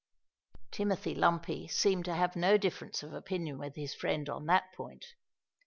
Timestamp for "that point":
4.47-5.05